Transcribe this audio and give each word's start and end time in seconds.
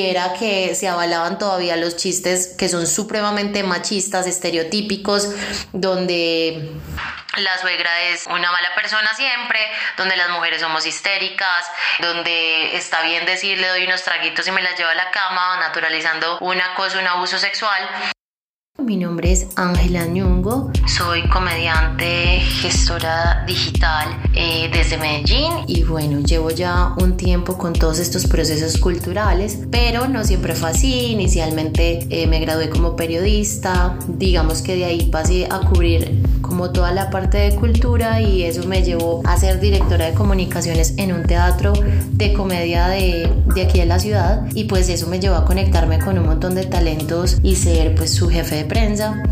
era 0.00 0.32
que 0.34 0.74
se 0.74 0.88
avalaban 0.88 1.38
todavía 1.38 1.76
los 1.76 1.96
chistes 1.96 2.54
que 2.58 2.68
son 2.68 2.86
supremamente 2.86 3.62
machistas, 3.62 4.26
estereotípicos, 4.26 5.30
donde 5.72 6.70
la 7.36 7.58
suegra 7.58 8.02
es 8.02 8.26
una 8.26 8.50
mala 8.52 8.74
persona 8.74 9.12
siempre, 9.14 9.58
donde 9.96 10.16
las 10.16 10.30
mujeres 10.30 10.60
somos 10.60 10.86
histéricas, 10.86 11.66
donde 12.00 12.76
está 12.76 13.02
bien 13.02 13.26
decir 13.26 13.58
le 13.58 13.68
doy 13.68 13.84
unos 13.84 14.02
traguitos 14.02 14.46
y 14.46 14.52
me 14.52 14.62
las 14.62 14.78
llevo 14.78 14.90
a 14.90 14.94
la 14.94 15.10
cama, 15.10 15.58
naturalizando 15.60 16.38
una 16.40 16.74
cosa, 16.74 16.98
un 16.98 17.06
abuso 17.06 17.38
sexual. 17.38 18.13
Mi 18.84 18.98
nombre 18.98 19.32
es 19.32 19.46
Ángela 19.56 20.04
Ñungo, 20.04 20.70
soy 20.86 21.26
comediante, 21.30 22.40
gestora 22.60 23.42
digital 23.46 24.08
eh, 24.34 24.68
desde 24.70 24.98
Medellín. 24.98 25.52
Y 25.66 25.84
bueno, 25.84 26.20
llevo 26.20 26.50
ya 26.50 26.92
un 26.98 27.16
tiempo 27.16 27.56
con 27.56 27.72
todos 27.72 27.98
estos 27.98 28.26
procesos 28.26 28.78
culturales, 28.78 29.58
pero 29.70 30.06
no 30.06 30.22
siempre 30.22 30.54
fue 30.54 30.68
así. 30.68 31.12
Inicialmente 31.12 32.06
eh, 32.10 32.26
me 32.26 32.40
gradué 32.40 32.68
como 32.68 32.94
periodista, 32.94 33.98
digamos 34.06 34.60
que 34.60 34.76
de 34.76 34.84
ahí 34.84 35.08
pasé 35.10 35.46
a 35.50 35.60
cubrir 35.60 36.22
como 36.46 36.70
toda 36.70 36.92
la 36.92 37.10
parte 37.10 37.38
de 37.38 37.54
cultura 37.56 38.20
y 38.20 38.42
eso 38.42 38.66
me 38.68 38.82
llevó 38.82 39.22
a 39.24 39.36
ser 39.36 39.60
directora 39.60 40.06
de 40.06 40.14
comunicaciones 40.14 40.94
en 40.98 41.12
un 41.12 41.24
teatro 41.24 41.72
de 42.12 42.32
comedia 42.32 42.88
de, 42.88 43.30
de 43.54 43.62
aquí 43.62 43.78
de 43.80 43.86
la 43.86 43.98
ciudad 43.98 44.46
y 44.54 44.64
pues 44.64 44.88
eso 44.88 45.06
me 45.08 45.20
llevó 45.20 45.36
a 45.36 45.44
conectarme 45.44 45.98
con 45.98 46.18
un 46.18 46.26
montón 46.26 46.54
de 46.54 46.64
talentos 46.64 47.38
y 47.42 47.56
ser 47.56 47.94
pues 47.94 48.12
su 48.12 48.28
jefe 48.28 48.56
de 48.56 48.64
prensa 48.64 49.22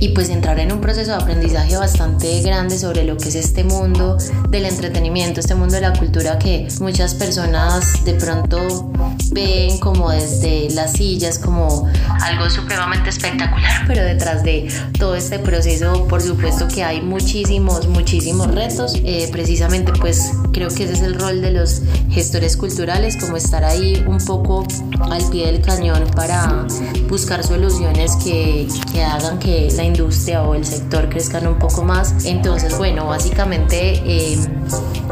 y 0.00 0.08
pues 0.08 0.28
entrar 0.28 0.58
en 0.58 0.72
un 0.72 0.80
proceso 0.80 1.12
de 1.12 1.22
aprendizaje 1.22 1.76
bastante 1.76 2.40
grande 2.42 2.78
sobre 2.78 3.04
lo 3.04 3.16
que 3.16 3.28
es 3.28 3.34
este 3.34 3.64
mundo 3.64 4.18
del 4.48 4.66
entretenimiento, 4.66 5.40
este 5.40 5.54
mundo 5.54 5.74
de 5.74 5.80
la 5.80 5.92
cultura 5.92 6.38
que 6.38 6.68
muchas 6.80 7.14
personas 7.14 8.04
de 8.04 8.14
pronto 8.14 8.90
ven 9.32 9.78
como 9.78 10.10
desde 10.10 10.70
las 10.70 10.92
sillas 10.92 11.38
como 11.38 11.88
algo 12.22 12.48
supremamente 12.50 13.10
espectacular, 13.10 13.84
pero 13.86 14.02
detrás 14.02 14.42
de 14.42 14.68
todo 14.98 15.14
este 15.14 15.38
proceso 15.38 16.06
por 16.08 16.22
supuesto 16.22 16.68
que 16.68 16.84
hay 16.84 17.00
muchísimos, 17.00 17.88
muchísimos 17.88 18.54
retos. 18.54 18.94
Eh, 19.04 19.28
precisamente 19.32 19.92
pues 20.00 20.32
creo 20.52 20.68
que 20.68 20.84
ese 20.84 20.94
es 20.94 21.02
el 21.02 21.14
rol 21.14 21.40
de 21.40 21.50
los 21.50 21.82
gestores 22.10 22.56
culturales, 22.56 23.16
como 23.16 23.36
estar 23.36 23.64
ahí 23.64 24.04
un 24.06 24.18
poco 24.18 24.66
al 25.10 25.28
pie 25.30 25.46
del 25.46 25.60
cañón 25.60 26.04
para 26.14 26.66
buscar 27.08 27.44
soluciones 27.44 28.16
que, 28.16 28.68
que 28.92 29.02
hagan 29.02 29.38
que 29.38 29.68
la 29.76 29.83
industria 29.84 30.42
o 30.42 30.54
el 30.54 30.64
sector 30.64 31.08
crezcan 31.08 31.46
un 31.46 31.58
poco 31.58 31.82
más. 31.82 32.24
Entonces, 32.24 32.76
bueno, 32.76 33.06
básicamente 33.06 34.02
em, 34.04 34.44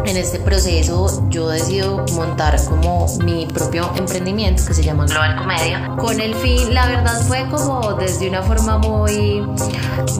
en 0.05 0.17
este 0.17 0.39
proceso 0.39 1.29
yo 1.31 1.49
decido 1.49 2.05
montar 2.13 2.63
como 2.65 3.07
mi 3.25 3.47
propio 3.47 3.91
emprendimiento 3.97 4.65
que 4.67 4.75
se 4.75 4.83
llama 4.83 5.07
Global 5.07 5.37
Comedia. 5.37 5.95
Con 5.99 6.21
el 6.21 6.35
fin, 6.35 6.75
la 6.75 6.87
verdad 6.87 7.21
fue 7.27 7.47
como 7.51 7.95
desde 7.95 8.29
una 8.29 8.43
forma 8.43 8.79
muy, 8.79 9.47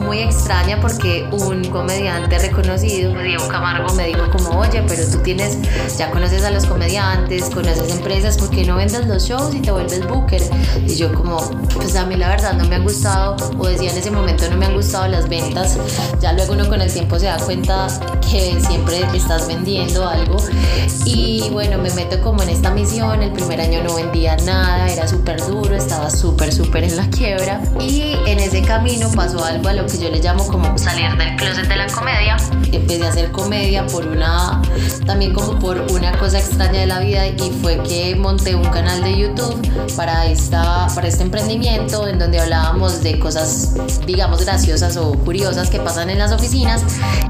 muy 0.01 0.19
extraña 0.19 0.79
porque 0.81 1.27
un 1.31 1.65
comediante 1.65 2.39
reconocido, 2.39 3.13
Diego 3.21 3.47
Camargo, 3.47 3.93
me 3.93 4.07
dijo 4.07 4.29
como, 4.31 4.59
oye, 4.59 4.83
pero 4.87 5.03
tú 5.09 5.19
tienes, 5.19 5.57
ya 5.97 6.11
conoces 6.11 6.43
a 6.43 6.51
los 6.51 6.65
comediantes, 6.65 7.49
conoces 7.49 7.91
empresas, 7.91 8.37
¿por 8.37 8.49
qué 8.49 8.65
no 8.65 8.75
vendas 8.75 9.05
los 9.07 9.27
shows 9.27 9.53
y 9.53 9.59
te 9.59 9.71
vuelves 9.71 10.07
booker? 10.07 10.41
Y 10.87 10.95
yo 10.95 11.13
como, 11.13 11.37
pues 11.73 11.95
a 11.95 12.05
mí 12.05 12.15
la 12.15 12.29
verdad 12.29 12.53
no 12.53 12.65
me 12.65 12.75
han 12.75 12.83
gustado, 12.83 13.35
o 13.57 13.67
decía 13.67 13.91
en 13.91 13.97
ese 13.97 14.11
momento 14.11 14.42
no 14.49 14.57
me 14.57 14.65
han 14.65 14.73
gustado 14.73 15.07
las 15.07 15.27
ventas, 15.29 15.77
ya 16.19 16.33
luego 16.33 16.53
uno 16.53 16.67
con 16.67 16.81
el 16.81 16.91
tiempo 16.91 17.19
se 17.19 17.25
da 17.25 17.37
cuenta 17.37 17.87
que 18.29 18.59
siempre 18.59 19.01
estás 19.13 19.47
vendiendo 19.47 20.07
algo. 20.07 20.37
Y 21.05 21.49
bueno, 21.51 21.77
me 21.77 21.89
meto 21.91 22.21
como 22.21 22.43
en 22.43 22.49
esta 22.49 22.71
misión, 22.71 23.21
el 23.21 23.31
primer 23.31 23.61
año 23.61 23.83
no 23.83 23.95
vendía 23.95 24.35
nada, 24.37 24.89
era 24.89 25.07
súper 25.07 25.45
duro, 25.45 25.75
estaba 25.75 26.09
súper, 26.09 26.53
súper 26.53 26.83
en 26.83 26.95
la 26.95 27.09
quiebra. 27.09 27.61
Y 27.79 28.15
en 28.25 28.39
ese 28.39 28.61
camino 28.61 29.09
pasó 29.15 29.43
algo 29.43 29.69
a 29.69 29.73
lo 29.73 29.85
que 29.85 29.97
yo 29.97 30.09
le 30.09 30.19
llamo 30.19 30.47
como 30.47 30.77
salir 30.77 31.15
del 31.17 31.35
closet 31.35 31.67
de 31.67 31.75
la 31.75 31.87
comedia, 31.87 32.37
empecé 32.71 33.05
a 33.05 33.09
hacer 33.09 33.31
comedia 33.31 33.85
por 33.87 34.07
una, 34.07 34.61
también 35.05 35.33
como 35.33 35.59
por 35.59 35.79
una 35.91 36.17
cosa 36.17 36.39
extraña 36.39 36.81
de 36.81 36.87
la 36.87 36.99
vida 36.99 37.27
y 37.27 37.51
fue 37.61 37.81
que 37.83 38.15
monté 38.15 38.55
un 38.55 38.65
canal 38.65 39.03
de 39.03 39.17
YouTube 39.17 39.55
para, 39.95 40.25
esta, 40.25 40.87
para 40.93 41.07
este 41.07 41.23
emprendimiento 41.23 42.07
en 42.07 42.19
donde 42.19 42.39
hablábamos 42.39 43.03
de 43.03 43.19
cosas, 43.19 43.73
digamos, 44.05 44.32
graciosas 44.41 44.97
o 44.97 45.11
curiosas 45.13 45.69
que 45.69 45.79
pasan 45.79 46.09
en 46.09 46.19
las 46.19 46.31
oficinas 46.31 46.83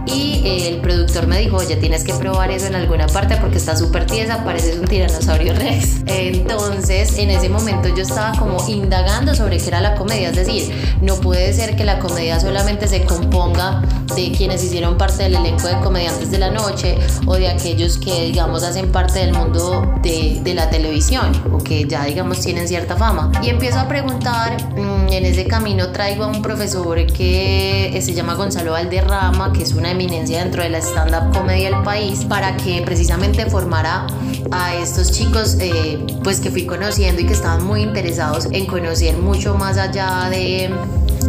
y 0.05 0.41
el 0.67 0.81
productor 0.81 1.27
me 1.27 1.39
dijo, 1.39 1.57
oye, 1.57 1.75
tienes 1.75 2.03
que 2.03 2.13
probar 2.13 2.51
eso 2.51 2.67
en 2.67 2.75
alguna 2.75 3.07
parte 3.07 3.37
porque 3.37 3.57
está 3.57 3.75
súper 3.75 4.05
tiesa, 4.05 4.43
pareces 4.43 4.77
un 4.77 4.87
tiranosaurio 4.87 5.53
rex. 5.53 6.03
Entonces, 6.05 7.17
en 7.17 7.29
ese 7.29 7.49
momento 7.49 7.89
yo 7.89 8.03
estaba 8.03 8.37
como 8.37 8.57
indagando 8.67 9.35
sobre 9.35 9.57
qué 9.57 9.67
era 9.67 9.81
la 9.81 9.95
comedia, 9.95 10.29
es 10.29 10.35
decir, 10.35 10.73
no 11.01 11.15
puede 11.15 11.53
ser 11.53 11.75
que 11.75 11.85
la 11.85 11.99
comedia 11.99 12.39
solamente 12.39 12.87
se 12.87 13.03
componga 13.03 13.81
de 14.15 14.31
quienes 14.31 14.63
hicieron 14.63 14.97
parte 14.97 15.23
del 15.23 15.35
elenco 15.35 15.67
de 15.67 15.79
comediantes 15.79 16.29
de 16.31 16.37
la 16.37 16.51
noche 16.51 16.97
o 17.25 17.35
de 17.35 17.47
aquellos 17.47 17.97
que, 17.97 18.25
digamos, 18.25 18.63
hacen 18.63 18.91
parte 18.91 19.19
del 19.19 19.33
mundo 19.33 19.95
de, 20.01 20.39
de 20.43 20.53
la 20.53 20.69
televisión 20.69 21.31
o 21.51 21.57
que 21.57 21.85
ya, 21.87 22.05
digamos, 22.05 22.39
tienen 22.41 22.67
cierta 22.67 22.95
fama. 22.95 23.31
Y 23.41 23.49
empiezo 23.49 23.79
a 23.79 23.87
preguntar, 23.87 24.57
mm, 24.75 25.11
en 25.11 25.25
ese 25.25 25.45
camino 25.45 25.91
traigo 25.91 26.25
a 26.25 26.27
un 26.27 26.41
profesor 26.41 26.92
que 26.93 27.99
se 28.01 28.13
llama 28.13 28.35
Gonzalo 28.35 28.73
Valderrama, 28.73 29.51
que 29.51 29.63
es 29.63 29.73
una 29.73 29.91
eminencia 29.91 30.43
dentro 30.43 30.61
de 30.61 30.69
la 30.69 30.77
stand-up 30.79 31.35
comedy 31.35 31.63
del 31.63 31.81
país, 31.83 32.25
para 32.25 32.55
que 32.57 32.81
precisamente 32.83 33.45
formara 33.47 34.05
a 34.51 34.75
estos 34.75 35.11
chicos 35.11 35.57
eh, 35.59 35.99
pues 36.23 36.39
que 36.39 36.51
fui 36.51 36.65
conociendo 36.65 37.21
y 37.21 37.25
que 37.25 37.33
estaban 37.33 37.65
muy 37.65 37.81
interesados 37.81 38.47
en 38.51 38.65
conocer 38.67 39.17
mucho 39.17 39.55
más 39.55 39.77
allá 39.77 40.29
de 40.29 40.71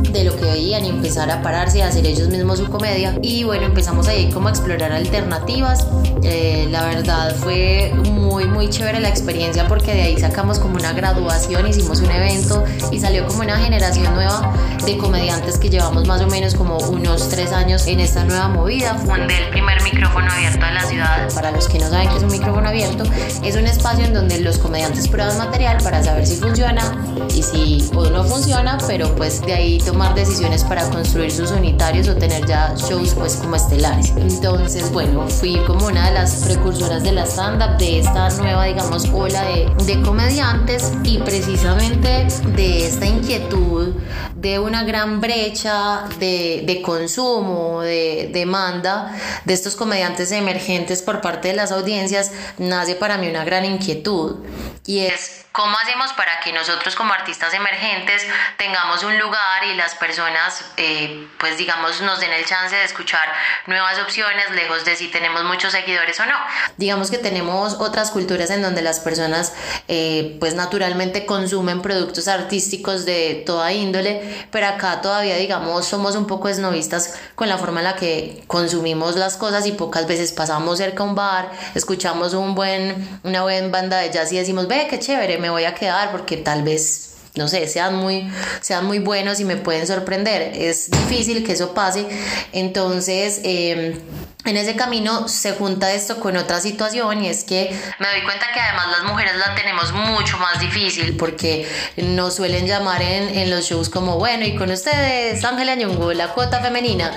de 0.03 0.25
lo 0.25 0.37
que 0.37 0.45
veían 0.45 0.85
y 0.85 0.89
empezar 0.89 1.31
a 1.31 1.43
pararse 1.43 1.83
a 1.83 1.89
hacer 1.89 2.07
ellos 2.07 2.29
mismos 2.29 2.59
su 2.59 2.69
comedia. 2.69 3.19
Y 3.23 3.45
bueno, 3.45 3.67
empezamos 3.67 4.09
ahí 4.09 4.31
como 4.31 4.49
a 4.49 4.51
explorar 4.51 4.93
alternativas. 4.93 5.87
Eh, 6.23 6.69
la 6.71 6.85
verdad 6.85 7.35
fue 7.37 7.93
muy, 8.11 8.47
muy 8.47 8.71
chévere 8.71 9.01
la 9.01 9.09
experiencia 9.09 9.69
porque 9.69 9.93
de 9.93 10.03
ahí 10.03 10.19
sacamos 10.19 10.59
como 10.59 10.77
una 10.77 10.93
graduación, 10.93 11.67
hicimos 11.67 12.01
un 12.01 12.11
evento 12.11 12.65
y 12.91 12.99
salió 12.99 13.27
como 13.27 13.41
una 13.41 13.59
generación 13.59 14.15
nueva 14.15 14.53
de 14.85 14.97
comediantes 14.97 15.59
que 15.59 15.71
llevamos 15.71 16.07
más 16.07 16.21
o 16.23 16.27
menos 16.27 16.55
como 16.55 16.79
unos 16.79 17.29
tres 17.29 17.53
años 17.53 17.87
en 17.87 18.01
esta 18.01 18.25
nueva 18.25 18.49
movida. 18.49 18.95
Fundé 18.95 19.45
el 19.45 19.51
primer 19.51 19.83
micrófono 19.83 20.31
abierto 20.31 20.65
de 20.65 20.73
la 20.73 20.83
ciudad. 20.83 21.35
Para 21.35 21.51
los 21.51 21.69
que 21.69 21.79
no 21.79 21.89
saben 21.89 22.09
qué 22.09 22.17
es 22.17 22.23
un 22.23 22.31
micrófono 22.31 22.69
abierto, 22.69 23.05
es 23.43 23.57
un 23.57 23.67
espacio 23.67 24.05
en 24.05 24.15
donde 24.15 24.41
los 24.41 24.59
comediantes 24.59 25.09
prueban 25.09 25.37
material 25.39 25.79
para 25.83 26.03
saber 26.03 26.27
si 26.27 26.37
funciona 26.37 26.97
y 27.35 27.43
si 27.43 27.91
o 27.95 28.09
no 28.11 28.25
funciona, 28.25 28.79
pero 28.87 29.15
pues 29.15 29.41
de 29.43 29.55
ahí 29.55 29.81
tomar 29.85 30.15
decisiones 30.15 30.65
para 30.65 30.89
construir 30.91 31.31
sus 31.31 31.51
unitarios 31.51 32.09
o 32.09 32.17
tener 32.17 32.47
ya 32.47 32.75
shows 32.77 33.15
pues 33.15 33.37
como 33.37 33.57
estelares. 33.57 34.13
Entonces, 34.17 34.91
bueno, 34.93 35.29
fui 35.29 35.57
como 35.67 35.87
una 35.87 36.09
de 36.09 36.15
las 36.15 36.45
precursoras 36.45 37.03
de 37.03 37.13
la 37.13 37.25
stand-up, 37.25 37.77
de 37.79 38.01
esta 38.01 38.29
nueva, 38.31 38.65
digamos, 38.65 39.09
ola 39.13 39.43
de, 39.43 39.71
de 39.85 40.03
comediantes 40.03 40.93
y 41.03 41.19
precisamente 41.19 42.27
de 42.57 42.87
esta 42.87 43.07
inquietud 43.07 43.95
de 44.45 44.59
una 44.59 44.85
gran 44.85 45.23
brecha 45.23 46.05
de, 46.19 46.65
de 46.67 46.83
consumo, 46.83 47.81
de 47.81 48.29
demanda 48.31 49.11
de 49.47 49.55
estos 49.55 49.75
comediantes 49.75 50.33
emergentes 50.33 51.01
por 51.01 51.23
parte 51.23 51.49
de 51.49 51.55
las 51.55 51.73
audiencias, 51.73 52.31
nace 52.59 52.95
para 52.95 53.17
mí 53.17 53.27
una 53.27 53.47
gran 53.47 53.65
inquietud 53.65 54.45
y 54.85 55.01
es 55.01 55.45
¿Cómo 55.55 55.79
hacemos 55.79 56.13
para 56.15 56.41
que 56.41 56.53
nosotros 56.53 56.97
como 56.97 57.13
artistas 57.13 57.55
emergentes 57.55 58.27
tengamos 58.57 59.05
un 59.05 59.17
lugar 59.21 59.63
y 59.73 59.77
las 59.77 59.95
personas, 59.95 60.65
eh, 60.77 61.29
pues 61.39 61.57
digamos, 61.59 62.01
nos 62.01 62.19
den 62.19 62.33
el 62.33 62.45
chance 62.45 62.75
de 62.75 62.83
escuchar 62.83 63.33
nuevas 63.69 64.01
opciones, 64.01 64.51
lejos 64.51 64.85
de 64.85 64.97
si 64.97 65.07
tenemos 65.07 65.45
muchos 65.45 65.71
seguidores 65.71 66.19
o 66.19 66.27
no? 66.27 66.35
Digamos 66.77 67.13
que 67.13 67.19
tenemos 67.19 67.75
otras 67.75 68.11
culturas 68.11 68.51
en 68.51 68.63
donde 68.63 68.83
las 68.83 68.99
personas, 68.99 69.55
eh, 69.87 70.37
pues 70.41 70.57
naturalmente 70.57 71.25
consumen 71.25 71.83
productos 71.83 72.27
artísticos 72.27 73.05
de 73.05 73.45
toda 73.47 73.73
índole, 73.73 74.34
pero 74.51 74.67
acá 74.67 75.01
todavía, 75.01 75.37
digamos, 75.37 75.87
somos 75.87 76.17
un 76.17 76.27
poco 76.27 76.49
esnovistas 76.49 77.15
con 77.35 77.49
la 77.49 77.59
forma 77.59 77.81
en 77.81 77.85
la 77.85 77.97
que 77.97 78.45
consumimos 78.47 79.17
las 79.17 79.37
cosas 79.37 79.67
y 79.67 79.73
pocas 79.73 80.07
veces 80.07 80.33
pasamos 80.33 80.79
cerca 80.79 81.03
a 81.03 81.07
un 81.07 81.15
bar, 81.15 81.51
escuchamos 81.75 82.35
un 82.35 82.55
buen, 82.55 83.21
una 83.23 83.43
buena 83.43 83.69
banda 83.69 83.99
de 83.99 84.11
jazz 84.11 84.33
y 84.33 84.37
decimos, 84.37 84.69
ve, 84.69 84.87
qué 84.89 84.99
chévere 84.99 85.39
me 85.39 85.51
voy 85.51 85.65
a 85.65 85.75
quedar 85.75 86.11
porque 86.13 86.37
tal 86.37 86.63
vez 86.63 87.15
no 87.35 87.49
sé, 87.49 87.67
sean 87.67 87.97
muy, 87.97 88.31
sean 88.61 88.87
muy 88.87 89.01
buenos 89.01 89.41
y 89.41 89.45
me 89.45 89.57
pueden 89.57 89.87
sorprender. 89.87 90.53
Es 90.55 90.91
difícil 90.91 91.45
que 91.45 91.53
eso 91.53 91.75
pase. 91.75 92.07
Entonces, 92.53 93.41
em, 93.43 93.99
en 94.45 94.57
ese 94.57 94.77
camino 94.77 95.27
se 95.29 95.53
junta 95.53 95.93
esto 95.93 96.21
con 96.21 96.37
otra 96.37 96.61
situación 96.61 97.25
y 97.25 97.29
es 97.29 97.45
que 97.45 97.75
me 97.99 98.09
doy 98.09 98.23
cuenta 98.25 98.47
que 98.53 98.61
además 98.61 98.89
las 98.91 99.11
mujeres 99.11 99.37
la 99.37 99.55
tenemos 99.55 99.93
mucho 99.93 100.39
más 100.39 100.61
difícil 100.61 101.17
porque 101.17 101.67
nos 101.97 102.35
suelen 102.35 102.67
llamar 102.67 103.01
en, 103.03 103.37
en 103.39 103.51
los 103.51 103.65
shows 103.65 103.89
como, 103.89 104.19
bueno, 104.19 104.45
y 104.45 104.55
con 104.55 104.71
ustedes, 104.71 105.43
Ángela 105.45 105.75
Ñongo, 105.75 106.13
la 106.13 106.29
cuota 106.29 106.61
femenina. 106.61 107.11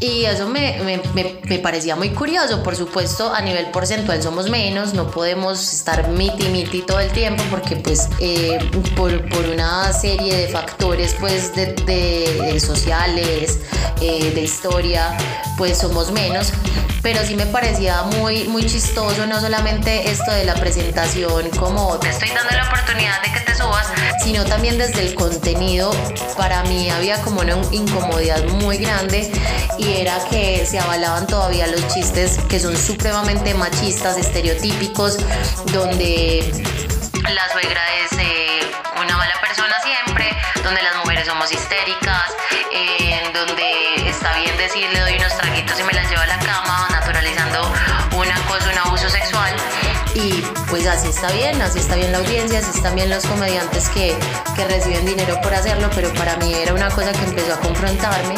Y 0.00 0.24
eso 0.24 0.46
me, 0.48 0.78
me, 0.82 1.00
me, 1.48 1.58
parecía 1.58 1.96
muy 1.96 2.10
curioso, 2.10 2.62
por 2.62 2.76
supuesto, 2.76 3.32
a 3.32 3.40
nivel 3.40 3.66
porcentual 3.70 4.22
somos 4.22 4.50
menos, 4.50 4.92
no 4.92 5.10
podemos 5.10 5.72
estar 5.72 6.08
miti 6.08 6.48
miti 6.48 6.82
todo 6.82 7.00
el 7.00 7.10
tiempo 7.12 7.42
porque 7.50 7.76
pues 7.76 8.08
eh, 8.20 8.58
por, 8.94 9.26
por, 9.30 9.46
una 9.46 9.90
serie 9.92 10.36
de 10.36 10.48
factores 10.48 11.16
pues 11.18 11.54
de, 11.54 11.72
de, 11.86 12.60
sociales, 12.60 13.60
eh, 14.02 14.32
de 14.34 14.40
historia, 14.42 15.16
pues 15.56 15.78
somos 15.78 16.12
menos 16.12 16.52
pero 17.02 17.24
sí 17.24 17.36
me 17.36 17.46
parecía 17.46 18.02
muy, 18.02 18.48
muy 18.48 18.66
chistoso, 18.66 19.26
no 19.28 19.40
solamente 19.40 20.10
esto 20.10 20.32
de 20.32 20.44
la 20.44 20.54
presentación, 20.54 21.50
como 21.50 21.98
te 22.00 22.08
estoy 22.08 22.30
dando 22.30 22.52
la 22.56 22.66
oportunidad 22.66 23.22
de 23.22 23.32
que 23.32 23.40
te 23.40 23.54
subas, 23.54 23.86
sino 24.24 24.44
también 24.44 24.76
desde 24.76 25.06
el 25.06 25.14
contenido. 25.14 25.92
Para 26.36 26.64
mí 26.64 26.90
había 26.90 27.22
como 27.22 27.42
una 27.42 27.56
incomodidad 27.70 28.42
muy 28.46 28.78
grande 28.78 29.30
y 29.78 29.98
era 29.98 30.18
que 30.28 30.66
se 30.66 30.80
avalaban 30.80 31.28
todavía 31.28 31.68
los 31.68 31.86
chistes 31.94 32.38
que 32.48 32.58
son 32.58 32.76
supremamente 32.76 33.54
machistas, 33.54 34.18
estereotípicos, 34.18 35.18
donde 35.72 36.50
la 37.22 37.52
suegra 37.52 37.82
es 38.04 38.18
eh, 38.18 38.60
una 39.00 39.16
mala 39.16 39.40
persona 39.40 39.74
siempre, 39.82 40.36
donde 40.64 40.82
las 40.82 40.96
mujeres 40.96 41.26
somos 41.26 41.52
histéricas, 41.52 42.32
eh, 42.72 43.30
donde 43.32 43.65
está 44.26 44.40
bien 44.40 44.56
decir 44.58 44.90
le 44.92 45.00
doy 45.00 45.16
unos 45.18 45.36
traguitos 45.36 45.78
y 45.78 45.82
me 45.84 45.92
las 45.92 46.10
llevo 46.10 46.22
a 46.22 46.26
la 46.26 46.38
cama, 46.38 46.86
pues 50.76 50.86
así 50.86 51.08
está 51.08 51.30
bien, 51.32 51.60
así 51.62 51.78
está 51.78 51.96
bien 51.96 52.12
la 52.12 52.18
audiencia, 52.18 52.58
así 52.58 52.70
están 52.76 52.94
bien 52.94 53.08
los 53.08 53.24
comediantes 53.24 53.88
que, 53.88 54.14
que 54.54 54.64
reciben 54.66 55.06
dinero 55.06 55.40
por 55.42 55.54
hacerlo, 55.54 55.88
pero 55.94 56.12
para 56.14 56.36
mí 56.36 56.52
era 56.52 56.74
una 56.74 56.90
cosa 56.90 57.12
que 57.12 57.24
empezó 57.24 57.54
a 57.54 57.60
confrontarme 57.60 58.34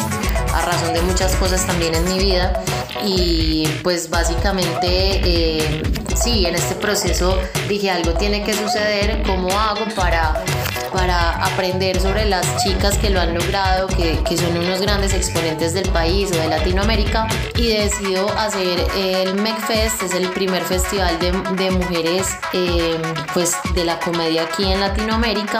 a 0.53 0.61
razón 0.61 0.93
de 0.93 1.01
muchas 1.01 1.35
cosas 1.35 1.65
también 1.65 1.95
en 1.95 2.05
mi 2.05 2.19
vida. 2.19 2.63
Y 3.03 3.67
pues 3.83 4.09
básicamente 4.09 4.87
eh, 4.87 5.81
sí, 6.15 6.45
en 6.45 6.55
este 6.55 6.75
proceso 6.75 7.37
dije 7.67 7.89
algo 7.91 8.13
tiene 8.13 8.43
que 8.43 8.53
suceder, 8.53 9.23
¿cómo 9.23 9.49
hago 9.51 9.85
para 9.95 10.43
para 10.91 11.45
aprender 11.45 12.01
sobre 12.01 12.25
las 12.25 12.63
chicas 12.63 12.97
que 12.97 13.11
lo 13.11 13.21
han 13.21 13.35
logrado, 13.35 13.87
que, 13.87 14.17
que, 14.27 14.35
son 14.35 14.57
unos 14.57 14.81
grandes 14.81 15.13
exponentes 15.13 15.73
del 15.73 15.87
país 15.89 16.31
o 16.31 16.35
de 16.35 16.47
Latinoamérica. 16.47 17.27
Y 17.57 17.67
decido 17.67 18.27
hacer 18.37 18.79
el 18.95 19.35
MECFest, 19.35 20.01
es 20.01 20.13
el 20.15 20.27
primer 20.29 20.63
festival 20.63 21.19
de, 21.19 21.31
de 21.63 21.71
mujeres 21.71 22.27
eh, 22.53 22.97
pues 23.35 23.55
de 23.75 23.85
la 23.85 23.99
comedia 23.99 24.43
aquí 24.43 24.71
en 24.71 24.79
Latinoamérica 24.79 25.59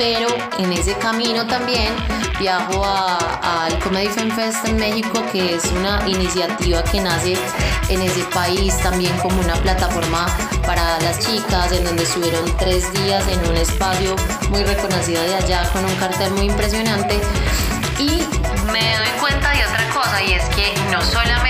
pero 0.00 0.28
en 0.58 0.72
ese 0.72 0.94
camino 0.94 1.46
también 1.46 1.92
viajo 2.40 2.82
al 2.84 3.78
Comedy 3.80 4.08
Film 4.08 4.34
Fest 4.34 4.66
en 4.66 4.76
México, 4.76 5.22
que 5.30 5.56
es 5.56 5.64
una 5.72 6.02
iniciativa 6.08 6.82
que 6.82 7.00
nace 7.00 7.36
en 7.90 8.00
ese 8.00 8.24
país 8.34 8.76
también 8.78 9.14
como 9.18 9.38
una 9.40 9.54
plataforma 9.56 10.26
para 10.66 10.98
las 11.00 11.18
chicas, 11.18 11.70
en 11.70 11.84
donde 11.84 12.02
estuvieron 12.02 12.44
tres 12.56 12.90
días 12.94 13.22
en 13.28 13.46
un 13.46 13.56
espacio 13.56 14.16
muy 14.48 14.64
reconocido 14.64 15.22
de 15.22 15.34
allá 15.34 15.70
con 15.72 15.84
un 15.84 15.94
cartel 15.96 16.32
muy 16.32 16.46
impresionante. 16.46 17.20
Y 17.98 18.22
me 18.72 18.96
doy 18.96 19.12
cuenta 19.20 19.50
de 19.50 19.62
otra 19.66 19.86
cosa, 19.92 20.22
y 20.22 20.32
es 20.32 20.44
que 20.56 20.72
no 20.90 21.02
solamente 21.02 21.49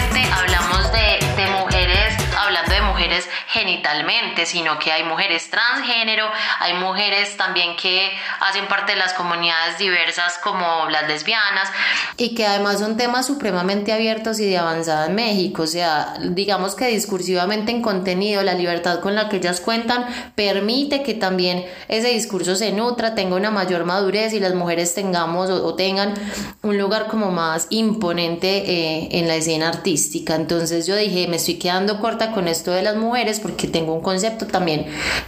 genitalmente, 3.81 4.47
sino 4.47 4.79
que 4.79 4.93
hay 4.93 5.05
mujeres 5.05 5.49
transgénero, 5.51 6.27
hay 6.59 6.75
mujeres 6.75 7.37
también 7.37 7.77
que 7.77 8.11
hacen 8.41 8.67
parte 8.69 8.93
de 8.93 8.99
las 8.99 9.15
comunidades 9.15 9.79
diversas 9.79 10.39
como 10.43 10.89
las 10.91 11.09
lesbianas 11.09 11.69
y 12.17 12.35
que 12.35 12.47
además 12.47 12.79
son 12.79 12.97
temas 12.97 13.27
supremamente 13.27 13.93
abiertos 13.93 14.39
y 14.41 14.49
de 14.49 14.59
avanzada 14.59 15.07
en 15.07 15.15
México, 15.15 15.63
o 15.63 15.67
sea, 15.67 16.15
digamos 16.21 16.75
que 16.75 16.87
discursivamente 16.89 17.73
en 17.73 17.83
contenido, 17.83 18.43
la 18.43 18.55
libertad 18.55 19.01
con 19.01 19.15
la 19.15 19.29
que 19.29 19.37
ellas 19.37 19.61
cuentan 19.61 20.07
permite 20.35 21.03
que 21.03 21.15
también 21.15 21.65
ese 21.89 22.09
discurso 22.09 22.57
se 22.57 22.73
nutra, 22.73 23.15
tenga 23.15 23.37
una 23.37 23.51
mayor 23.51 23.85
madurez 23.85 24.33
y 24.33 24.41
las 24.41 24.55
mujeres 24.55 24.95
tengamos 24.95 25.51
o, 25.51 25.75
tengan 25.75 26.15
un 26.63 26.77
lugar 26.77 27.07
como 27.07 27.31
más 27.31 27.67
imponente 27.71 28.49
eh, 28.49 29.09
en 29.13 29.29
la 29.29 29.37
escena 29.37 29.69
artística. 29.69 30.35
Entonces 30.35 30.87
yo 30.87 30.97
dije, 30.97 31.27
me 31.29 31.37
estoy 31.37 31.55
quedando 31.55 32.01
corta 32.01 32.33
con 32.33 32.49
esto 32.49 32.73
de 32.73 32.83
las 32.83 32.97
mujeres, 32.97 33.41
porque 33.41 33.70
tengo 33.71 33.95
un 33.95 34.03
concepto 34.03 34.47
también 34.47 34.87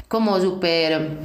como 0.09 0.41
súper 0.41 1.19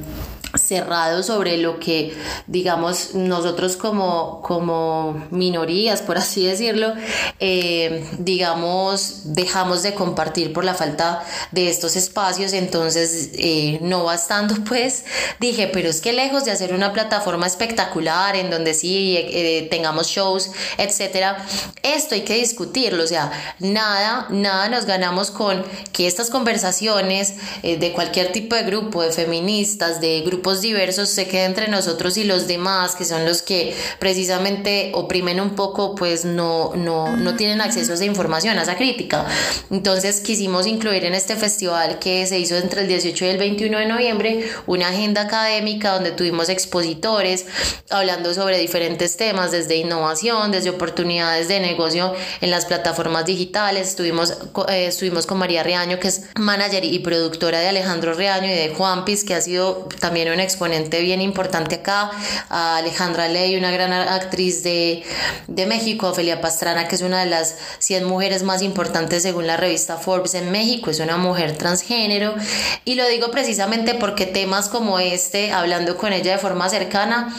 cerrado 0.58 1.22
sobre 1.22 1.58
lo 1.58 1.78
que 1.78 2.16
digamos 2.46 3.14
nosotros 3.14 3.76
como, 3.76 4.42
como 4.42 5.26
minorías 5.30 6.02
por 6.02 6.18
así 6.18 6.46
decirlo 6.46 6.92
eh, 7.40 8.04
digamos 8.18 9.34
dejamos 9.34 9.82
de 9.82 9.94
compartir 9.94 10.52
por 10.52 10.64
la 10.64 10.74
falta 10.74 11.24
de 11.52 11.68
estos 11.68 11.96
espacios. 11.96 12.52
Entonces 12.52 13.30
eh, 13.34 13.78
no 13.82 14.04
bastando 14.04 14.54
pues 14.68 15.04
dije 15.40 15.68
pero 15.72 15.88
es 15.88 16.00
que 16.00 16.12
lejos 16.12 16.44
de 16.44 16.50
hacer 16.50 16.72
una 16.72 16.92
plataforma 16.92 17.46
espectacular 17.46 18.36
en 18.36 18.50
donde 18.50 18.74
sí 18.74 19.16
eh, 19.16 19.68
tengamos 19.70 20.08
shows 20.08 20.50
etcétera 20.78 21.44
esto 21.82 22.14
hay 22.14 22.22
que 22.22 22.34
discutirlo 22.34 23.04
o 23.04 23.06
sea 23.06 23.30
nada 23.58 24.26
nada 24.30 24.68
nos 24.68 24.86
ganamos 24.86 25.30
con 25.30 25.64
que 25.92 26.06
estas 26.06 26.30
conversaciones 26.30 27.34
de 27.62 27.92
cualquier 27.92 28.32
tipo 28.32 28.56
de 28.56 28.62
grupo 28.62 29.02
de 29.02 29.12
feministas 29.12 30.00
de 30.00 30.22
grupos 30.22 30.47
grupos 30.48 30.62
diversos 30.62 31.10
se 31.10 31.26
queda 31.26 31.44
entre 31.44 31.68
nosotros 31.68 32.16
y 32.16 32.24
los 32.24 32.46
demás, 32.46 32.94
que 32.94 33.04
son 33.04 33.26
los 33.26 33.42
que 33.42 33.74
precisamente 33.98 34.92
oprimen 34.94 35.40
un 35.40 35.54
poco, 35.54 35.94
pues 35.94 36.24
no, 36.24 36.72
no, 36.74 37.16
no 37.16 37.36
tienen 37.36 37.60
acceso 37.60 37.92
a 37.92 37.94
esa 37.96 38.04
información, 38.04 38.58
a 38.58 38.62
esa 38.62 38.76
crítica. 38.76 39.26
Entonces 39.70 40.20
quisimos 40.20 40.66
incluir 40.66 41.04
en 41.04 41.14
este 41.14 41.36
festival 41.36 41.98
que 41.98 42.26
se 42.26 42.38
hizo 42.38 42.56
entre 42.56 42.82
el 42.82 42.88
18 42.88 43.24
y 43.24 43.28
el 43.28 43.38
21 43.38 43.78
de 43.78 43.86
noviembre 43.86 44.48
una 44.66 44.88
agenda 44.88 45.22
académica 45.22 45.92
donde 45.92 46.12
tuvimos 46.12 46.48
expositores 46.48 47.44
hablando 47.90 48.32
sobre 48.32 48.58
diferentes 48.58 49.16
temas, 49.16 49.50
desde 49.50 49.76
innovación, 49.76 50.50
desde 50.50 50.70
oportunidades 50.70 51.48
de 51.48 51.60
negocio 51.60 52.14
en 52.40 52.50
las 52.50 52.64
plataformas 52.64 53.26
digitales. 53.26 53.88
Estuvimos, 53.88 54.32
eh, 54.68 54.86
estuvimos 54.86 55.26
con 55.26 55.38
María 55.38 55.62
Reaño, 55.62 55.98
que 55.98 56.08
es 56.08 56.22
manager 56.36 56.84
y 56.84 56.98
productora 57.00 57.60
de 57.60 57.68
Alejandro 57.68 58.14
Reaño 58.14 58.46
y 58.46 58.56
de 58.56 58.74
Juan 58.74 59.04
Piz, 59.04 59.24
que 59.24 59.34
ha 59.34 59.40
sido 59.40 59.88
también 60.00 60.37
un 60.38 60.40
exponente 60.40 61.00
bien 61.00 61.20
importante 61.20 61.76
acá, 61.76 62.12
a 62.48 62.76
Alejandra 62.76 63.26
Ley, 63.26 63.56
una 63.56 63.72
gran 63.72 63.92
actriz 63.92 64.62
de, 64.62 65.02
de 65.48 65.66
México, 65.66 66.10
Ofelia 66.10 66.40
Pastrana, 66.40 66.86
que 66.86 66.94
es 66.94 67.02
una 67.02 67.20
de 67.20 67.26
las 67.26 67.56
100 67.80 68.04
mujeres 68.04 68.44
más 68.44 68.62
importantes 68.62 69.24
según 69.24 69.48
la 69.48 69.56
revista 69.56 69.96
Forbes 69.96 70.34
en 70.34 70.52
México, 70.52 70.90
es 70.90 71.00
una 71.00 71.16
mujer 71.16 71.58
transgénero. 71.58 72.36
Y 72.84 72.94
lo 72.94 73.08
digo 73.08 73.32
precisamente 73.32 73.94
porque 73.94 74.26
temas 74.26 74.68
como 74.68 75.00
este, 75.00 75.50
hablando 75.50 75.96
con 75.96 76.12
ella 76.12 76.32
de 76.32 76.38
forma 76.38 76.68
cercana, 76.68 77.34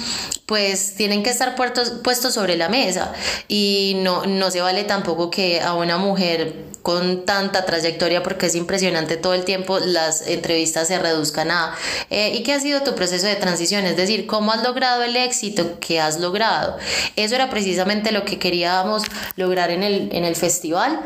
pues 0.46 0.96
tienen 0.96 1.24
que 1.24 1.30
estar 1.30 1.56
puestos, 1.56 1.92
puestos 2.04 2.34
sobre 2.34 2.58
la 2.58 2.68
mesa 2.68 3.14
y 3.48 3.94
no, 3.98 4.26
no 4.26 4.52
se 4.52 4.60
vale 4.60 4.84
tampoco 4.84 5.30
que 5.30 5.62
a 5.62 5.74
una 5.74 5.98
mujer 5.98 6.69
con 6.90 7.24
tanta 7.24 7.66
trayectoria, 7.66 8.24
porque 8.24 8.48
es 8.48 8.56
impresionante 8.56 9.16
todo 9.16 9.36
el 9.36 9.46
tiempo, 9.46 9.78
las 9.78 10.26
entrevistas 10.26 10.88
se 10.88 10.98
reduzcan 10.98 11.52
a 11.52 11.76
eh, 12.10 12.32
¿y 12.34 12.42
qué 12.42 12.54
ha 12.54 12.60
sido 12.60 12.82
tu 12.82 12.96
proceso 12.96 13.28
de 13.28 13.36
transición? 13.36 13.86
Es 13.86 13.96
decir, 13.96 14.26
¿cómo 14.26 14.52
has 14.52 14.64
logrado 14.64 15.04
el 15.04 15.16
éxito 15.16 15.80
que 15.80 16.00
has 16.00 16.20
logrado? 16.20 16.80
Eso 17.16 17.36
era 17.36 17.52
precisamente 17.52 18.12
lo 18.12 18.26
que 18.26 18.40
queríamos 18.40 19.04
lograr 19.36 19.70
en 19.70 19.84
el, 19.84 20.10
en 20.14 20.26
el 20.26 20.36
festival. 20.36 21.00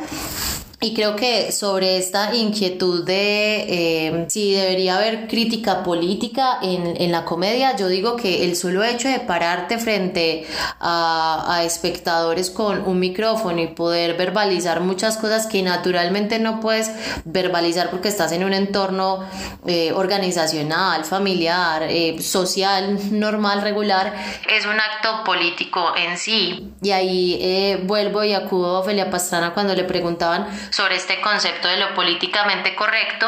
Y 0.83 0.93
creo 0.93 1.15
que 1.15 1.53
sobre 1.53 1.97
esta 1.97 2.35
inquietud 2.35 3.05
de 3.05 3.65
eh, 3.69 4.25
si 4.27 4.51
debería 4.51 4.97
haber 4.97 5.29
crítica 5.29 5.81
política 5.81 6.57
en, 6.61 7.01
en, 7.01 7.09
la 7.09 7.23
comedia, 7.23 7.77
yo 7.77 7.87
digo 7.87 8.17
que 8.17 8.43
el 8.43 8.57
solo 8.57 8.83
hecho 8.83 9.07
de 9.07 9.21
pararte 9.21 9.77
frente 9.77 10.45
a, 10.81 11.45
a, 11.47 11.63
espectadores 11.63 12.49
con 12.49 12.85
un 12.85 12.99
micrófono 12.99 13.61
y 13.61 13.67
poder 13.67 14.17
verbalizar 14.17 14.81
muchas 14.81 15.15
cosas 15.15 15.47
que 15.47 15.63
naturalmente 15.63 16.37
no 16.37 16.59
puedes 16.59 16.91
verbalizar 17.23 17.89
porque 17.89 18.09
estás 18.09 18.33
en 18.33 18.43
un 18.43 18.51
entorno 18.51 19.23
eh, 19.65 19.93
organizacional, 19.93 21.05
familiar, 21.05 21.83
eh, 21.83 22.21
social, 22.21 22.99
normal, 23.17 23.61
regular, 23.61 24.13
es 24.53 24.65
un 24.65 24.77
acto 24.77 25.23
político 25.23 25.93
en 25.95 26.17
sí. 26.17 26.73
Y 26.81 26.91
ahí 26.91 27.81
vuelvo 27.85 28.21
y 28.25 28.33
acudo 28.33 28.75
a 28.75 28.79
Ofelia 28.79 29.09
Pastrana 29.09 29.53
cuando 29.53 29.73
le 29.75 29.85
preguntaban 29.85 30.47
sobre 30.73 30.95
este 30.95 31.21
concepto 31.21 31.67
de 31.67 31.77
lo 31.77 31.93
políticamente 31.93 32.73
correcto, 32.75 33.27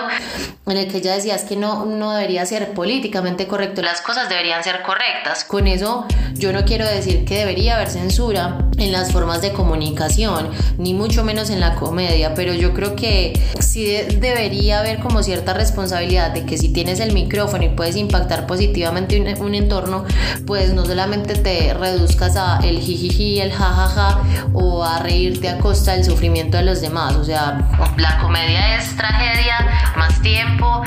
en 0.66 0.78
el 0.78 0.92
que 0.92 0.98
ella 0.98 1.14
decía 1.14 1.36
es 1.36 1.44
que 1.44 1.56
no, 1.56 1.86
no 1.86 2.14
debería 2.14 2.44
ser 2.48 2.74
políticamente 2.74 3.48
correcto, 3.48 3.84
las 3.84 4.02
cosas 4.02 4.30
deberían 4.30 4.64
ser 4.64 4.82
correctas. 4.82 5.44
Con 5.44 5.68
eso 5.68 6.08
yo 6.34 6.52
no 6.52 6.66
quiero 6.66 6.88
decir 6.88 7.24
que 7.24 7.38
debería 7.38 7.76
haber 7.76 7.90
censura, 7.90 8.58
en 8.78 8.92
las 8.92 9.12
formas 9.12 9.42
de 9.42 9.54
comunicación, 9.54 10.50
ni 10.78 10.94
mucho 10.94 11.24
menos 11.24 11.50
en 11.50 11.60
la 11.60 11.76
comedia, 11.76 12.34
pero 12.34 12.54
yo 12.54 12.74
creo 12.74 12.96
que 12.96 13.40
sí 13.60 13.86
debería 14.20 14.80
haber 14.80 15.00
como 15.00 15.24
cierta 15.24 15.54
responsabilidad 15.54 16.32
de 16.32 16.46
que 16.46 16.58
si 16.58 16.70
tienes 16.70 17.00
el 17.00 17.14
micrófono 17.14 17.64
y 17.64 17.70
puedes 17.70 17.96
impactar 17.96 18.48
positivamente 18.48 19.20
un, 19.20 19.44
un 19.44 19.56
entorno, 19.56 20.06
pues 20.46 20.74
no 20.74 20.86
solamente 20.86 21.36
te 21.36 21.74
reduzcas 21.74 22.36
a 22.36 22.60
el 22.64 22.80
jijiji, 22.80 23.40
el 23.40 23.52
jajaja 23.52 24.22
o 24.54 24.84
a 24.84 25.00
reírte 25.00 25.50
a 25.50 25.58
costa 25.60 25.94
del 25.94 26.04
sufrimiento 26.04 26.58
de 26.58 26.64
los 26.64 26.82
demás, 26.82 27.16
o 27.16 27.24
sea, 27.24 27.68
la 27.98 28.20
comedia 28.20 28.78
es 28.78 28.96
tragedia, 28.96 29.56
más 29.96 30.22
tiempo, 30.22 30.82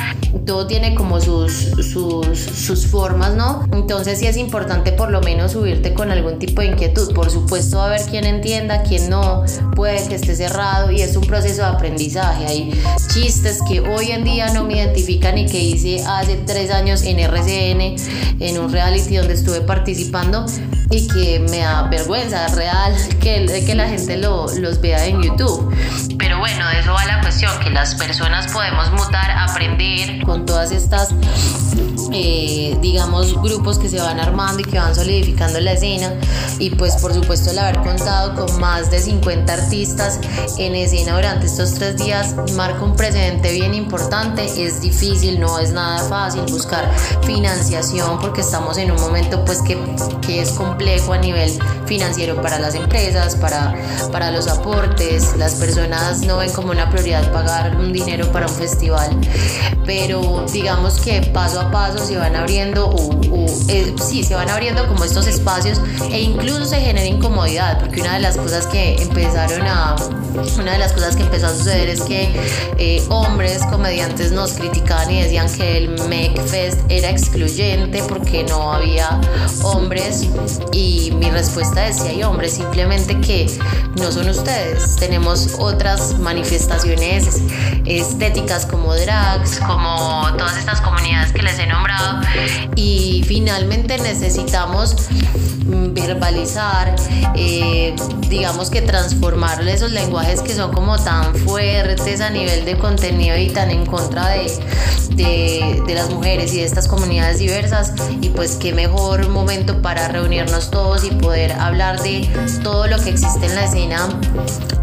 todo 0.46 0.66
tiene 0.66 0.94
como 0.94 1.20
sus, 1.20 1.52
sus, 1.52 2.38
sus 2.38 2.86
formas, 2.86 3.34
¿no? 3.34 3.64
Entonces 3.72 4.18
sí 4.18 4.26
es 4.26 4.36
importante 4.36 4.92
por 4.92 5.10
lo 5.10 5.20
menos 5.20 5.52
subirte 5.52 5.94
con 5.94 6.10
algún 6.10 6.38
tipo 6.38 6.60
de 6.60 6.68
inquietud, 6.68 7.14
por 7.14 7.30
supuesto 7.30 7.77
va 7.78 7.84
a 7.84 7.86
haber 7.88 8.02
quien 8.02 8.24
entienda, 8.24 8.82
quien 8.82 9.08
no, 9.08 9.44
puede 9.74 10.06
que 10.08 10.16
esté 10.16 10.34
cerrado 10.34 10.90
y 10.90 11.00
es 11.00 11.16
un 11.16 11.24
proceso 11.24 11.62
de 11.62 11.68
aprendizaje. 11.68 12.46
Hay 12.46 12.82
chistes 13.12 13.60
que 13.68 13.80
hoy 13.80 14.10
en 14.10 14.24
día 14.24 14.52
no 14.52 14.64
me 14.64 14.74
identifican 14.74 15.38
y 15.38 15.46
que 15.46 15.58
hice 15.58 16.04
hace 16.06 16.36
tres 16.46 16.70
años 16.70 17.02
en 17.02 17.18
RCN, 17.18 17.96
en 18.40 18.58
un 18.58 18.72
reality 18.72 19.16
donde 19.16 19.34
estuve 19.34 19.60
participando 19.60 20.46
y 20.90 21.06
que 21.08 21.38
me 21.50 21.58
da 21.58 21.82
vergüenza 21.84 22.48
real 22.48 22.94
que, 23.20 23.64
que 23.64 23.74
la 23.74 23.88
gente 23.88 24.16
lo, 24.16 24.46
los 24.56 24.80
vea 24.80 25.06
en 25.06 25.22
YouTube. 25.22 25.74
Pero 26.18 26.38
bueno, 26.38 26.68
de 26.68 26.80
eso 26.80 26.92
va 26.92 27.04
la 27.06 27.20
cuestión, 27.20 27.52
que 27.60 27.70
las 27.70 27.94
personas 27.94 28.52
podemos 28.52 28.90
mutar, 28.92 29.30
aprender 29.30 30.22
con 30.24 30.46
todas 30.46 30.72
estas 30.72 31.10
eh, 32.12 32.76
digamos, 32.80 33.40
grupos 33.42 33.78
que 33.78 33.88
se 33.88 33.98
van 33.98 34.20
armando 34.20 34.60
y 34.60 34.64
que 34.64 34.78
van 34.78 34.94
solidificando 34.94 35.60
la 35.60 35.72
escena. 35.72 36.14
Y 36.58 36.70
pues 36.70 36.96
por 36.96 37.14
supuesto 37.14 37.50
el 37.50 37.58
haber 37.58 37.78
contado 37.80 38.34
con 38.34 38.60
más 38.60 38.90
de 38.90 38.98
50 39.00 39.52
artistas 39.52 40.18
en 40.58 40.74
escena 40.74 41.14
durante 41.14 41.46
estos 41.46 41.74
tres 41.74 41.96
días 41.96 42.34
marca 42.54 42.82
un 42.82 42.96
precedente 42.96 43.52
bien 43.52 43.74
importante. 43.74 44.44
Es 44.44 44.80
difícil, 44.80 45.38
no 45.40 45.58
es 45.58 45.72
nada 45.72 45.98
fácil 46.08 46.42
buscar 46.50 46.90
financiación 47.22 48.18
porque 48.20 48.40
estamos 48.40 48.78
en 48.78 48.90
un 48.90 49.00
momento 49.00 49.44
pues 49.44 49.62
que, 49.62 49.78
que 50.26 50.42
es 50.42 50.50
complejo 50.50 51.12
a 51.12 51.18
nivel 51.18 51.50
financiero 51.86 52.40
para 52.40 52.58
las 52.58 52.74
empresas, 52.74 53.36
para, 53.36 53.74
para 54.10 54.30
los 54.30 54.48
aportes. 54.48 55.36
Las 55.36 55.54
personas 55.54 56.20
no 56.22 56.38
ven 56.38 56.52
como 56.52 56.70
una 56.70 56.90
prioridad 56.90 57.32
pagar 57.32 57.76
un 57.76 57.92
dinero 57.92 58.30
para 58.32 58.46
un 58.46 58.54
festival. 58.54 59.10
Pero 59.84 60.44
digamos 60.52 61.00
que 61.00 61.22
paso 61.32 61.60
a 61.60 61.70
paso 61.70 61.97
se 61.98 62.16
van 62.16 62.36
abriendo 62.36 62.88
o, 62.88 63.46
eh, 63.68 63.94
sí, 64.06 64.22
se 64.24 64.34
van 64.34 64.48
abriendo 64.48 64.86
como 64.88 65.04
estos 65.04 65.26
espacios 65.26 65.80
e 66.10 66.20
incluso 66.20 66.64
se 66.64 66.80
genera 66.80 67.06
incomodidad 67.06 67.78
porque 67.80 68.00
una 68.00 68.14
de 68.14 68.20
las 68.20 68.36
cosas 68.36 68.66
que 68.66 69.00
empezaron 69.02 69.66
a 69.66 69.96
una 70.58 70.72
de 70.72 70.78
las 70.78 70.92
cosas 70.92 71.16
que 71.16 71.22
empezó 71.22 71.46
a 71.46 71.50
suceder 71.50 71.88
es 71.88 72.02
que 72.02 72.30
eh, 72.78 73.02
hombres 73.08 73.64
comediantes 73.64 74.32
nos 74.32 74.52
criticaban 74.52 75.10
y 75.10 75.22
decían 75.22 75.52
que 75.52 75.78
el 75.78 75.98
Fest 76.46 76.80
era 76.88 77.10
excluyente 77.10 78.02
porque 78.08 78.44
no 78.44 78.72
había 78.72 79.20
hombres 79.62 80.26
y 80.72 81.10
mi 81.16 81.30
respuesta 81.30 81.82
decía 81.82 82.10
hay 82.10 82.22
hombres 82.22 82.54
simplemente 82.54 83.20
que 83.20 83.46
no 83.96 84.10
son 84.12 84.28
ustedes. 84.28 84.96
Tenemos 84.96 85.56
otras 85.58 86.18
manifestaciones 86.18 87.42
estéticas 87.84 88.66
como 88.66 88.94
drags 88.94 89.58
como 89.60 90.26
todas 90.36 90.56
estas 90.56 90.80
comunidades 90.80 91.32
que 91.32 91.42
les 91.42 91.58
he 91.58 91.66
nombrado 91.66 91.87
y 92.74 93.24
finalmente 93.26 93.98
necesitamos 93.98 94.96
verbalizar, 95.68 96.94
eh, 97.34 97.94
digamos 98.28 98.70
que 98.70 98.80
transformar 98.80 99.66
esos 99.68 99.92
lenguajes 99.92 100.40
que 100.40 100.54
son 100.54 100.72
como 100.72 100.98
tan 100.98 101.34
fuertes 101.34 102.20
a 102.20 102.30
nivel 102.30 102.64
de 102.64 102.78
contenido 102.78 103.36
y 103.36 103.50
tan 103.50 103.70
en 103.70 103.84
contra 103.84 104.28
de, 104.30 104.50
de, 105.14 105.82
de 105.86 105.94
las 105.94 106.10
mujeres 106.10 106.54
y 106.54 106.58
de 106.58 106.64
estas 106.64 106.88
comunidades 106.88 107.38
diversas. 107.38 107.92
Y 108.20 108.30
pues 108.30 108.56
qué 108.56 108.72
mejor 108.72 109.28
momento 109.28 109.82
para 109.82 110.08
reunirnos 110.08 110.70
todos 110.70 111.04
y 111.04 111.10
poder 111.10 111.52
hablar 111.52 112.00
de 112.02 112.28
todo 112.62 112.86
lo 112.86 112.98
que 113.02 113.10
existe 113.10 113.46
en 113.46 113.54
la 113.54 113.64
escena 113.64 114.08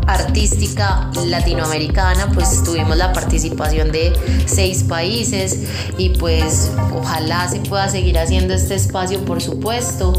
artística 0.08 1.10
latinoamericana, 1.26 2.30
pues 2.34 2.64
tuvimos 2.64 2.96
la 2.96 3.12
participación 3.12 3.92
de 3.92 4.14
seis 4.46 4.84
países 4.84 5.62
y 5.98 6.10
pues 6.10 6.72
ojalá 6.96 7.48
se 7.48 7.60
pueda 7.60 7.90
seguir 7.90 8.18
haciendo 8.18 8.54
este 8.54 8.76
espacio, 8.76 9.24
por 9.26 9.42
supuesto, 9.42 10.14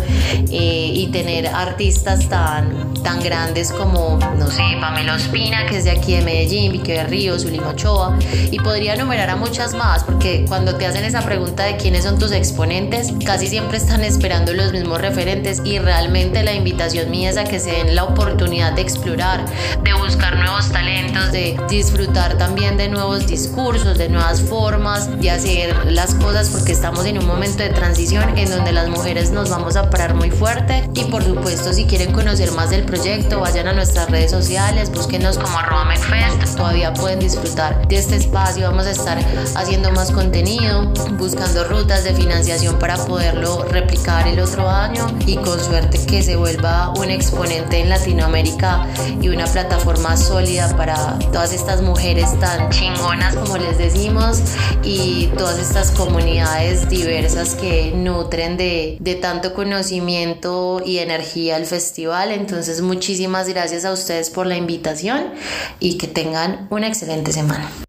eh, 0.50 0.90
y 0.94 1.06
tener 1.08 1.46
artistas 1.46 2.28
tan, 2.28 2.95
tan 3.06 3.22
grandes 3.22 3.70
como, 3.70 4.18
no 4.36 4.50
sé, 4.50 4.64
Pamela 4.80 5.14
Ospina, 5.14 5.64
que 5.66 5.76
es 5.76 5.84
de 5.84 5.92
aquí 5.92 6.16
de 6.16 6.22
Medellín, 6.22 6.72
Vicky 6.72 6.90
de 6.90 7.04
Ríos, 7.04 7.42
Zulima 7.42 7.68
Ochoa, 7.68 8.18
y 8.50 8.58
podría 8.58 8.94
enumerar 8.94 9.30
a 9.30 9.36
muchas 9.36 9.74
más, 9.74 10.02
porque 10.02 10.44
cuando 10.48 10.74
te 10.74 10.86
hacen 10.86 11.04
esa 11.04 11.22
pregunta 11.22 11.62
de 11.62 11.76
quiénes 11.76 12.02
son 12.02 12.18
tus 12.18 12.32
exponentes, 12.32 13.12
casi 13.24 13.46
siempre 13.46 13.76
están 13.76 14.02
esperando 14.02 14.52
los 14.54 14.72
mismos 14.72 15.00
referentes 15.00 15.62
y 15.64 15.78
realmente 15.78 16.42
la 16.42 16.52
invitación 16.52 17.08
mía 17.08 17.30
es 17.30 17.36
a 17.36 17.44
que 17.44 17.60
se 17.60 17.70
den 17.70 17.94
la 17.94 18.02
oportunidad 18.02 18.72
de 18.72 18.82
explorar, 18.82 19.44
de 19.84 19.92
buscar 19.92 20.36
nuevos 20.36 20.72
talentos, 20.72 21.30
de 21.30 21.56
disfrutar 21.68 22.36
también 22.38 22.76
de 22.76 22.88
nuevos 22.88 23.28
discursos, 23.28 23.98
de 23.98 24.08
nuevas 24.08 24.40
formas 24.40 25.20
de 25.20 25.30
hacer 25.30 25.92
las 25.92 26.12
cosas, 26.16 26.48
porque 26.48 26.72
estamos 26.72 27.06
en 27.06 27.18
un 27.18 27.26
momento 27.26 27.62
de 27.62 27.68
transición 27.68 28.36
en 28.36 28.50
donde 28.50 28.72
las 28.72 28.88
mujeres 28.88 29.30
nos 29.30 29.48
vamos 29.48 29.76
a 29.76 29.90
parar 29.90 30.14
muy 30.14 30.32
fuerte. 30.32 30.90
Y 30.94 31.04
por 31.04 31.22
supuesto, 31.22 31.72
si 31.72 31.84
quieren 31.84 32.12
conocer 32.12 32.50
más 32.50 32.70
del 32.70 32.82
proyecto, 32.82 32.95
vayan 33.40 33.68
a 33.68 33.72
nuestras 33.74 34.10
redes 34.10 34.30
sociales, 34.30 34.90
búsquenos 34.90 35.38
como 35.38 35.58
arroba 35.58 35.84
McFest, 35.84 36.56
todavía 36.56 36.94
pueden 36.94 37.18
disfrutar 37.18 37.86
de 37.88 37.96
este 37.96 38.16
espacio, 38.16 38.68
vamos 38.70 38.86
a 38.86 38.90
estar 38.90 39.18
haciendo 39.54 39.92
más 39.92 40.10
contenido, 40.10 40.92
buscando 41.18 41.64
rutas 41.64 42.04
de 42.04 42.14
financiación 42.14 42.78
para 42.78 42.96
poderlo 42.96 43.64
replicar 43.64 44.26
el 44.26 44.40
otro 44.40 44.68
año 44.68 45.06
y 45.26 45.36
con 45.36 45.60
suerte 45.60 46.04
que 46.06 46.22
se 46.22 46.36
vuelva 46.36 46.92
un 46.96 47.10
exponente 47.10 47.80
en 47.80 47.90
Latinoamérica 47.90 48.86
y 49.20 49.28
una 49.28 49.44
plataforma 49.44 50.16
sólida 50.16 50.74
para 50.76 51.18
todas 51.18 51.52
estas 51.52 51.82
mujeres 51.82 52.38
tan 52.40 52.70
chingonas 52.70 53.36
como 53.36 53.58
les 53.58 53.76
decimos 53.76 54.40
y 54.82 55.26
todas 55.36 55.58
estas 55.58 55.90
comunidades 55.90 56.88
diversas 56.88 57.54
que 57.54 57.92
nutren 57.94 58.56
de, 58.56 58.96
de 59.00 59.14
tanto 59.16 59.52
conocimiento 59.52 60.80
y 60.84 60.98
energía 60.98 61.56
al 61.56 61.66
festival. 61.66 62.32
Entonces 62.76 62.94
muchísimas 62.94 63.48
gracias 63.48 63.86
a 63.86 63.92
ustedes 63.92 64.28
por 64.28 64.46
la 64.46 64.54
invitación 64.54 65.32
y 65.80 65.96
que 65.96 66.08
tengan 66.08 66.66
una 66.70 66.88
excelente 66.88 67.32
semana. 67.32 67.85